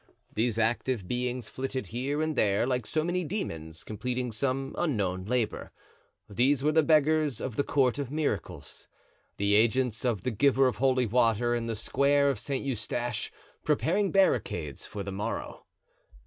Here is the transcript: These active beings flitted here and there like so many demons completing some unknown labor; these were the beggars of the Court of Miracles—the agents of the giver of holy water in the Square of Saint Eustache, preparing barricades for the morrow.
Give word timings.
These 0.33 0.57
active 0.57 1.07
beings 1.07 1.47
flitted 1.47 1.85
here 1.85 2.23
and 2.23 2.35
there 2.35 2.65
like 2.65 2.87
so 2.87 3.03
many 3.03 3.23
demons 3.23 3.83
completing 3.83 4.31
some 4.31 4.73
unknown 4.75 5.25
labor; 5.25 5.71
these 6.27 6.63
were 6.63 6.71
the 6.71 6.81
beggars 6.81 7.39
of 7.39 7.55
the 7.55 7.63
Court 7.63 7.99
of 7.99 8.09
Miracles—the 8.09 9.53
agents 9.53 10.03
of 10.03 10.23
the 10.23 10.31
giver 10.31 10.65
of 10.67 10.77
holy 10.77 11.05
water 11.05 11.53
in 11.53 11.67
the 11.67 11.75
Square 11.75 12.31
of 12.31 12.39
Saint 12.39 12.65
Eustache, 12.65 13.31
preparing 13.63 14.11
barricades 14.11 14.87
for 14.87 15.03
the 15.03 15.11
morrow. 15.11 15.67